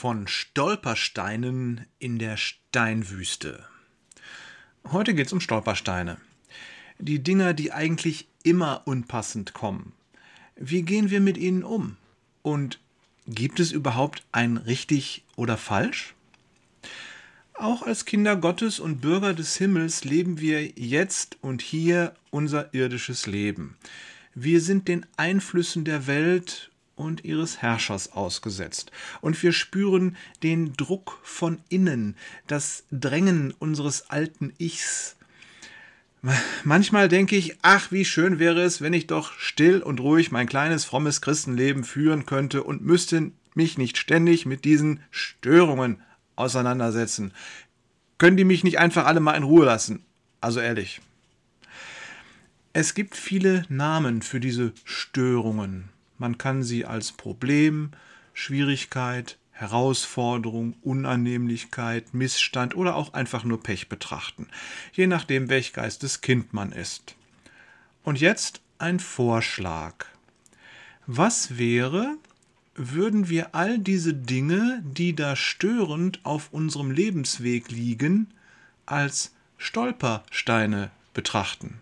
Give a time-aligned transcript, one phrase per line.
[0.00, 3.66] von Stolpersteinen in der Steinwüste.
[4.90, 6.16] Heute geht es um Stolpersteine.
[6.98, 9.92] Die Dinger, die eigentlich immer unpassend kommen.
[10.56, 11.98] Wie gehen wir mit ihnen um?
[12.40, 12.80] Und
[13.26, 16.14] gibt es überhaupt ein richtig oder falsch?
[17.52, 23.26] Auch als Kinder Gottes und Bürger des Himmels leben wir jetzt und hier unser irdisches
[23.26, 23.76] Leben.
[24.34, 26.69] Wir sind den Einflüssen der Welt
[27.00, 28.92] und ihres Herrschers ausgesetzt.
[29.20, 35.16] Und wir spüren den Druck von innen, das Drängen unseres alten Ichs.
[36.64, 40.46] Manchmal denke ich, ach, wie schön wäre es, wenn ich doch still und ruhig mein
[40.46, 46.02] kleines frommes Christenleben führen könnte und müsste mich nicht ständig mit diesen Störungen
[46.36, 47.32] auseinandersetzen.
[48.18, 50.04] Können die mich nicht einfach alle mal in Ruhe lassen?
[50.42, 51.00] Also ehrlich.
[52.74, 55.88] Es gibt viele Namen für diese Störungen.
[56.20, 57.92] Man kann sie als Problem,
[58.34, 64.46] Schwierigkeit, Herausforderung, Unannehmlichkeit, Missstand oder auch einfach nur Pech betrachten,
[64.92, 67.16] je nachdem, welch Geisteskind man ist.
[68.04, 69.94] Und jetzt ein Vorschlag.
[71.06, 72.18] Was wäre,
[72.74, 78.28] würden wir all diese Dinge, die da störend auf unserem Lebensweg liegen,
[78.84, 81.80] als Stolpersteine betrachten?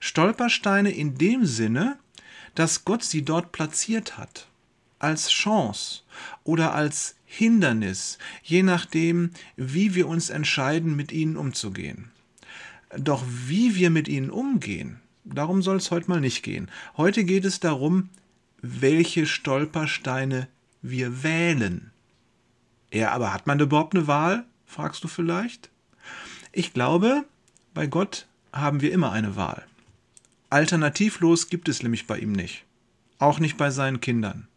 [0.00, 1.98] Stolpersteine in dem Sinne,
[2.54, 4.48] dass Gott sie dort platziert hat.
[4.98, 6.02] Als Chance
[6.44, 12.10] oder als Hindernis, je nachdem, wie wir uns entscheiden, mit ihnen umzugehen.
[12.96, 16.70] Doch wie wir mit ihnen umgehen, darum soll es heute mal nicht gehen.
[16.96, 18.10] Heute geht es darum,
[18.60, 20.46] welche Stolpersteine
[20.82, 21.90] wir wählen.
[22.92, 24.44] Ja, aber hat man überhaupt eine Wahl?
[24.66, 25.70] fragst du vielleicht.
[26.52, 27.24] Ich glaube,
[27.74, 29.64] bei Gott haben wir immer eine Wahl.
[30.52, 32.64] Alternativlos gibt es nämlich bei ihm nicht.
[33.18, 34.48] Auch nicht bei seinen Kindern.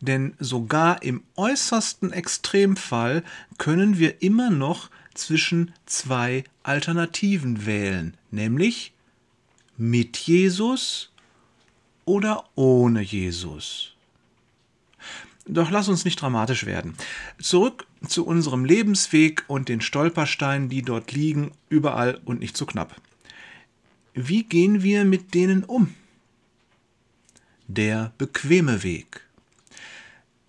[0.00, 3.22] Denn sogar im äußersten Extremfall
[3.58, 8.94] können wir immer noch zwischen zwei Alternativen wählen, nämlich
[9.76, 11.12] mit Jesus
[12.06, 13.94] oder ohne Jesus.
[15.46, 16.94] Doch lass uns nicht dramatisch werden.
[17.38, 22.98] Zurück zu unserem Lebensweg und den Stolpersteinen, die dort liegen, überall und nicht zu knapp.
[24.20, 25.94] Wie gehen wir mit denen um?
[27.68, 29.20] Der bequeme Weg.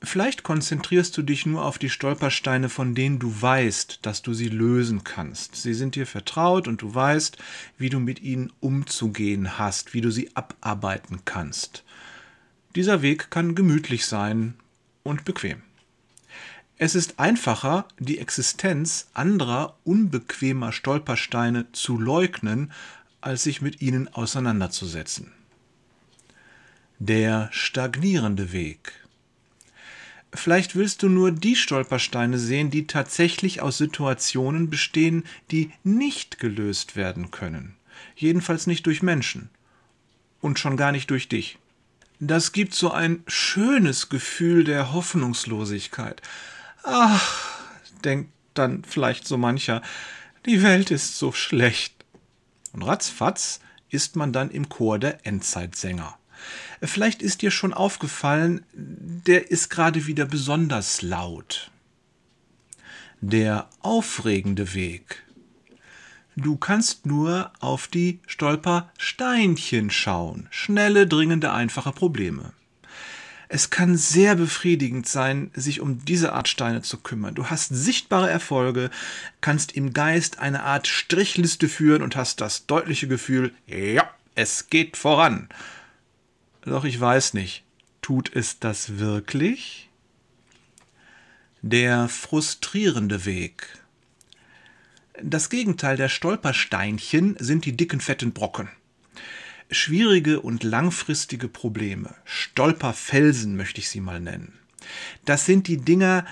[0.01, 4.47] Vielleicht konzentrierst du dich nur auf die Stolpersteine, von denen du weißt, dass du sie
[4.47, 5.55] lösen kannst.
[5.55, 7.37] Sie sind dir vertraut und du weißt,
[7.77, 11.83] wie du mit ihnen umzugehen hast, wie du sie abarbeiten kannst.
[12.75, 14.55] Dieser Weg kann gemütlich sein
[15.03, 15.61] und bequem.
[16.81, 22.71] Es ist einfacher, die Existenz anderer unbequemer Stolpersteine zu leugnen,
[23.21, 25.31] als sich mit ihnen auseinanderzusetzen.
[26.99, 28.93] Der stagnierende Weg.
[30.33, 36.95] Vielleicht willst du nur die Stolpersteine sehen, die tatsächlich aus Situationen bestehen, die nicht gelöst
[36.95, 37.75] werden können.
[38.15, 39.49] Jedenfalls nicht durch Menschen.
[40.41, 41.57] Und schon gar nicht durch dich.
[42.19, 46.21] Das gibt so ein schönes Gefühl der Hoffnungslosigkeit.
[46.83, 47.59] Ach,
[48.03, 49.81] denkt dann vielleicht so mancher,
[50.45, 51.93] die Welt ist so schlecht.
[52.73, 53.59] Und ratzfatz
[53.89, 56.17] ist man dann im Chor der Endzeitsänger.
[56.81, 61.71] Vielleicht ist dir schon aufgefallen, der ist gerade wieder besonders laut.
[63.21, 65.23] Der aufregende Weg.
[66.37, 70.47] Du kannst nur auf die Stolpersteinchen schauen.
[70.51, 72.53] Schnelle, dringende, einfache Probleme.
[73.51, 77.33] Es kann sehr befriedigend sein, sich um diese Art Steine zu kümmern.
[77.33, 78.91] Du hast sichtbare Erfolge,
[79.41, 84.97] kannst im Geist eine Art Strichliste führen und hast das deutliche Gefühl, ja, es geht
[84.97, 85.49] voran.
[86.61, 87.63] Doch ich weiß nicht,
[88.03, 89.89] tut es das wirklich?
[91.63, 93.67] Der frustrierende Weg.
[95.23, 98.69] Das Gegenteil der Stolpersteinchen sind die dicken, fetten Brocken
[99.69, 104.53] schwierige und langfristige Probleme, Stolperfelsen möchte ich sie mal nennen.
[105.25, 106.25] Das sind die Dinger,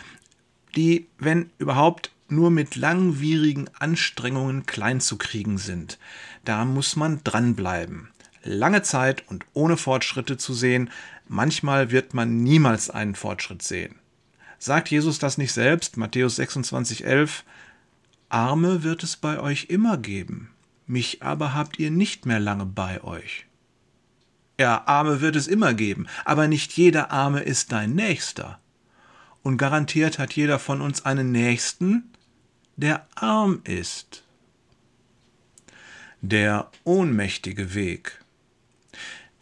[0.76, 5.98] die, wenn überhaupt, nur mit langwierigen Anstrengungen klein zu kriegen sind.
[6.44, 8.10] Da muss man dranbleiben.
[8.44, 10.90] Lange Zeit und ohne Fortschritte zu sehen,
[11.28, 13.96] manchmal wird man niemals einen Fortschritt sehen.
[14.60, 17.44] Sagt Jesus das nicht selbst, Matthäus 26, 11,
[18.30, 20.50] Arme wird es bei euch immer geben,
[20.88, 23.46] mich aber habt ihr nicht mehr lange bei euch.
[24.60, 28.60] Ja, Arme wird es immer geben, aber nicht jeder Arme ist dein Nächster.
[29.44, 32.12] Und garantiert hat jeder von uns einen Nächsten,
[32.76, 34.24] der arm ist.
[36.22, 38.20] Der ohnmächtige Weg.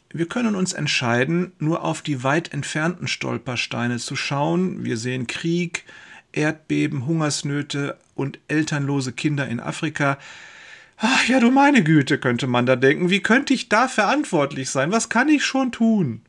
[0.09, 4.85] Wir können uns entscheiden, nur auf die weit entfernten Stolpersteine zu schauen.
[4.85, 5.83] Wir sehen Krieg,
[6.31, 10.17] Erdbeben, Hungersnöte und elternlose Kinder in Afrika.
[10.97, 13.09] Ach ja, du meine Güte, könnte man da denken.
[13.09, 14.91] Wie könnte ich da verantwortlich sein?
[14.91, 16.21] Was kann ich schon tun?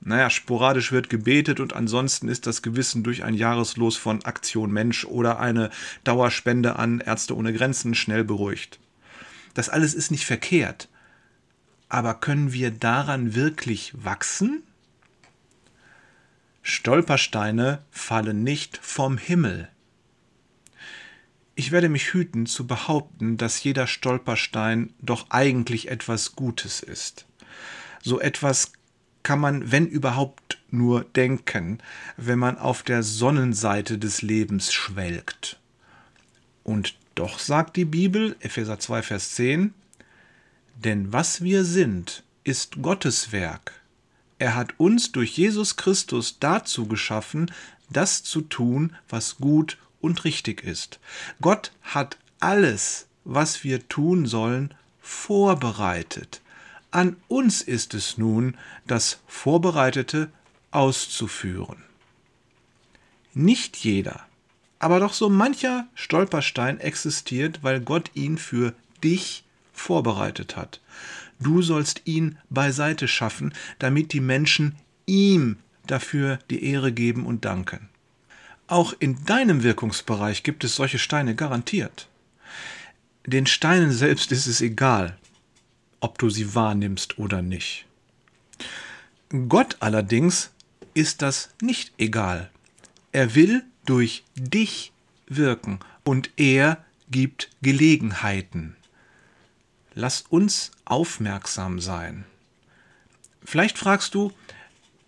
[0.00, 5.04] Naja, sporadisch wird gebetet und ansonsten ist das Gewissen durch ein Jahreslos von Aktion Mensch
[5.04, 5.70] oder eine
[6.04, 8.78] Dauerspende an Ärzte ohne Grenzen schnell beruhigt.
[9.54, 10.88] Das alles ist nicht verkehrt.
[11.88, 14.62] Aber können wir daran wirklich wachsen?
[16.62, 19.68] Stolpersteine fallen nicht vom Himmel.
[21.58, 27.24] Ich werde mich hüten zu behaupten, dass jeder Stolperstein doch eigentlich etwas Gutes ist.
[28.02, 28.72] So etwas
[29.22, 31.78] kann man, wenn überhaupt, nur denken,
[32.18, 35.58] wenn man auf der Sonnenseite des Lebens schwelgt.
[36.62, 39.72] Und doch sagt die Bibel, Epheser 2, Vers 10,
[40.76, 43.72] denn was wir sind, ist Gottes Werk.
[44.38, 47.50] Er hat uns durch Jesus Christus dazu geschaffen,
[47.88, 50.98] das zu tun, was gut und richtig ist.
[51.42, 54.72] Gott hat alles, was wir tun sollen,
[55.02, 56.40] vorbereitet.
[56.90, 58.56] An uns ist es nun,
[58.86, 60.30] das Vorbereitete
[60.70, 61.82] auszuführen.
[63.34, 64.24] Nicht jeder,
[64.78, 70.80] aber doch so mancher Stolperstein existiert, weil Gott ihn für dich vorbereitet hat.
[71.38, 77.88] Du sollst ihn beiseite schaffen, damit die Menschen ihm dafür die Ehre geben und danken.
[78.68, 82.08] Auch in deinem Wirkungsbereich gibt es solche Steine garantiert.
[83.24, 85.16] Den Steinen selbst ist es egal,
[86.00, 87.86] ob du sie wahrnimmst oder nicht.
[89.48, 90.50] Gott allerdings
[90.94, 92.50] ist das nicht egal.
[93.12, 94.92] Er will durch dich
[95.26, 98.76] wirken und er gibt Gelegenheiten.
[99.94, 102.24] Lass uns aufmerksam sein.
[103.44, 104.32] Vielleicht fragst du,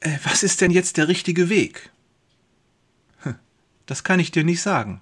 [0.00, 1.90] äh, was ist denn jetzt der richtige Weg?
[3.88, 5.00] Das kann ich dir nicht sagen.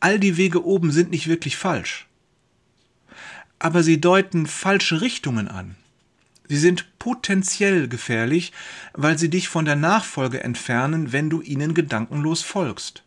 [0.00, 2.06] All die Wege oben sind nicht wirklich falsch
[3.58, 5.76] aber sie deuten falsche Richtungen an.
[6.48, 8.52] Sie sind potenziell gefährlich,
[8.92, 13.02] weil sie dich von der Nachfolge entfernen, wenn du ihnen gedankenlos folgst.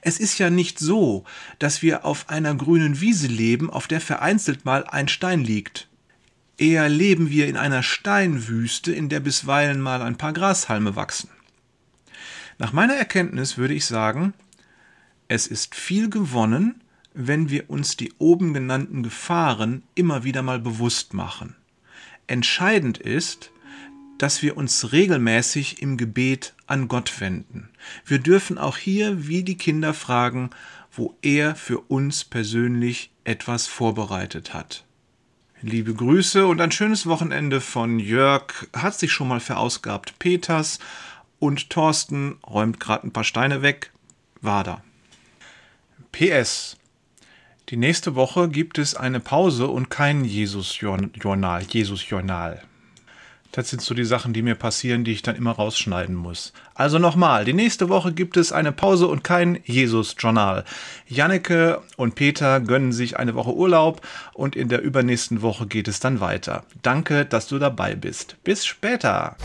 [0.00, 1.24] Es ist ja nicht so,
[1.58, 5.88] dass wir auf einer grünen Wiese leben, auf der vereinzelt mal ein Stein liegt.
[6.58, 11.30] Eher leben wir in einer Steinwüste, in der bisweilen mal ein paar Grashalme wachsen.
[12.62, 14.34] Nach meiner Erkenntnis würde ich sagen,
[15.26, 16.80] es ist viel gewonnen,
[17.12, 21.56] wenn wir uns die oben genannten Gefahren immer wieder mal bewusst machen.
[22.28, 23.50] Entscheidend ist,
[24.16, 27.68] dass wir uns regelmäßig im Gebet an Gott wenden.
[28.06, 30.50] Wir dürfen auch hier wie die Kinder fragen,
[30.92, 34.84] wo er für uns persönlich etwas vorbereitet hat.
[35.62, 40.78] Liebe Grüße und ein schönes Wochenende von Jörg, hat sich schon mal verausgabt, Peters
[41.42, 43.90] und Thorsten räumt gerade ein paar Steine weg.
[44.40, 44.82] Wader.
[46.12, 46.76] PS
[47.68, 51.62] die nächste Woche gibt es eine Pause und kein Jesus-Journal.
[51.62, 52.62] Jesus-Journal.
[53.50, 56.52] Das sind so die Sachen, die mir passieren, die ich dann immer rausschneiden muss.
[56.74, 60.64] Also nochmal, die nächste Woche gibt es eine Pause und kein Jesus-Journal.
[61.06, 65.98] Janneke und Peter gönnen sich eine Woche Urlaub und in der übernächsten Woche geht es
[65.98, 66.64] dann weiter.
[66.82, 68.36] Danke, dass du dabei bist.
[68.44, 69.36] Bis später.